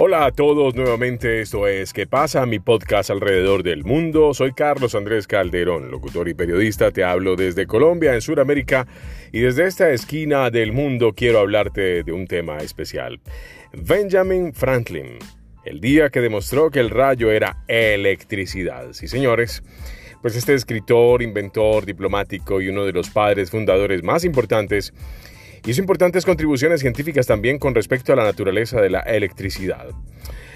[0.00, 2.46] Hola a todos nuevamente, esto es ¿Qué pasa?
[2.46, 4.32] Mi podcast alrededor del mundo.
[4.32, 6.92] Soy Carlos Andrés Calderón, locutor y periodista.
[6.92, 8.86] Te hablo desde Colombia, en Sudamérica,
[9.32, 13.18] y desde esta esquina del mundo quiero hablarte de un tema especial.
[13.72, 15.18] Benjamin Franklin,
[15.64, 18.92] el día que demostró que el rayo era electricidad.
[18.92, 19.64] Sí, señores.
[20.22, 24.92] Pues este escritor, inventor, diplomático y uno de los padres fundadores más importantes
[25.66, 29.88] Hizo importantes contribuciones científicas también con respecto a la naturaleza de la electricidad.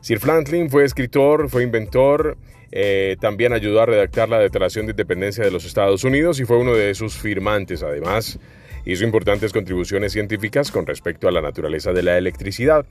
[0.00, 2.36] Sir Franklin fue escritor, fue inventor,
[2.70, 6.58] eh, también ayudó a redactar la Declaración de Independencia de los Estados Unidos y fue
[6.58, 7.82] uno de sus firmantes.
[7.82, 8.38] Además,
[8.84, 12.86] hizo importantes contribuciones científicas con respecto a la naturaleza de la electricidad.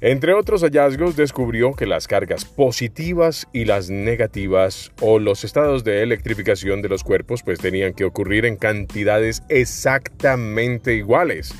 [0.00, 6.02] Entre otros hallazgos, descubrió que las cargas positivas y las negativas o los estados de
[6.02, 11.54] electrificación de los cuerpos pues tenían que ocurrir en cantidades exactamente iguales.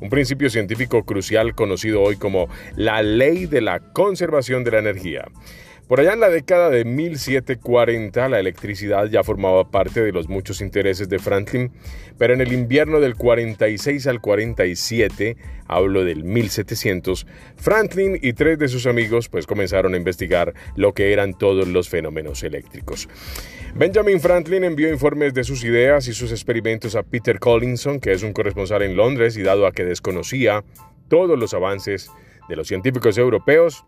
[0.00, 5.24] Un principio científico crucial conocido hoy como la ley de la conservación de la energía.
[5.88, 10.60] Por allá en la década de 1740 la electricidad ya formaba parte de los muchos
[10.60, 11.72] intereses de Franklin,
[12.18, 18.68] pero en el invierno del 46 al 47, hablo del 1700, Franklin y tres de
[18.68, 23.08] sus amigos pues comenzaron a investigar lo que eran todos los fenómenos eléctricos.
[23.74, 28.22] Benjamin Franklin envió informes de sus ideas y sus experimentos a Peter Collinson, que es
[28.22, 30.64] un corresponsal en Londres y dado a que desconocía
[31.08, 32.10] todos los avances
[32.46, 33.86] de los científicos europeos,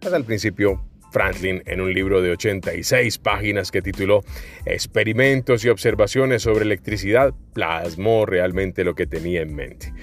[0.00, 0.82] pues, el principio
[1.14, 4.24] Franklin en un libro de 86 páginas que tituló
[4.66, 9.94] Experimentos y observaciones sobre electricidad plasmó realmente lo que tenía en mente.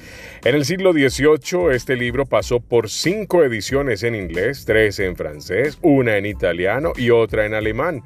[0.45, 5.77] En el siglo XVIII este libro pasó por cinco ediciones en inglés, tres en francés,
[5.81, 8.03] una en italiano y otra en alemán.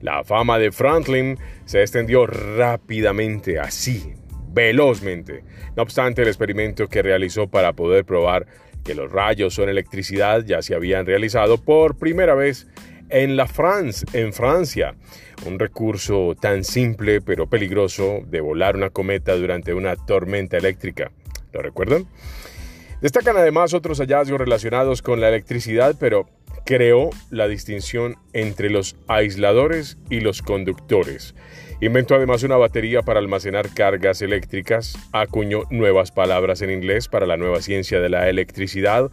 [0.00, 4.14] La fama de Franklin se extendió rápidamente, así,
[4.52, 5.44] velozmente.
[5.76, 8.46] No obstante, el experimento que realizó para poder probar
[8.88, 12.66] que los rayos son electricidad ya se habían realizado por primera vez
[13.10, 14.94] en la France, en Francia.
[15.44, 21.12] Un recurso tan simple pero peligroso de volar una cometa durante una tormenta eléctrica.
[21.52, 22.06] ¿Lo recuerdan?
[23.02, 26.26] Destacan además otros hallazgos relacionados con la electricidad, pero
[26.64, 31.34] creó la distinción entre los aisladores y los conductores.
[31.80, 37.36] Inventó además una batería para almacenar cargas eléctricas, acuñó nuevas palabras en inglés para la
[37.36, 39.12] nueva ciencia de la electricidad,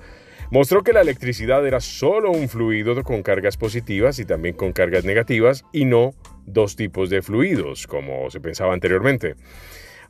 [0.50, 5.06] mostró que la electricidad era solo un fluido con cargas positivas y también con cargas
[5.06, 6.16] negativas y no
[6.48, 9.36] dos tipos de fluidos, como se pensaba anteriormente.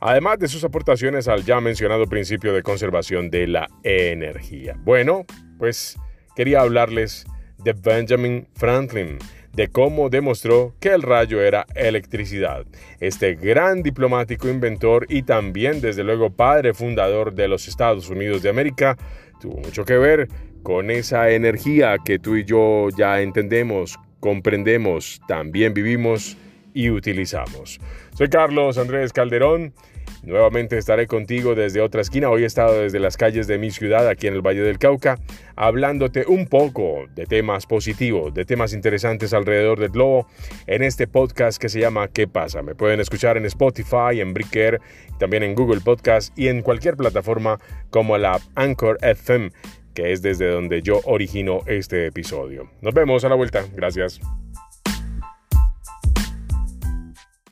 [0.00, 4.78] Además de sus aportaciones al ya mencionado principio de conservación de la energía.
[4.82, 5.26] Bueno,
[5.58, 5.98] pues
[6.34, 7.26] quería hablarles
[7.58, 9.18] de Benjamin Franklin,
[9.56, 12.66] de cómo demostró que el rayo era electricidad.
[13.00, 18.50] Este gran diplomático inventor y también desde luego padre fundador de los Estados Unidos de
[18.50, 18.98] América
[19.40, 20.28] tuvo mucho que ver
[20.62, 26.36] con esa energía que tú y yo ya entendemos, comprendemos, también vivimos
[26.74, 27.80] y utilizamos.
[28.14, 29.72] Soy Carlos Andrés Calderón.
[30.22, 32.30] Nuevamente estaré contigo desde otra esquina.
[32.30, 35.18] Hoy he estado desde las calles de mi ciudad, aquí en el Valle del Cauca,
[35.54, 40.26] hablándote un poco de temas positivos, de temas interesantes alrededor del globo,
[40.66, 42.62] en este podcast que se llama ¿Qué pasa?
[42.62, 44.80] Me pueden escuchar en Spotify, en Breaker,
[45.18, 47.58] también en Google Podcast y en cualquier plataforma
[47.90, 49.50] como la Anchor FM,
[49.94, 52.70] que es desde donde yo origino este episodio.
[52.82, 53.64] Nos vemos a la vuelta.
[53.74, 54.20] Gracias.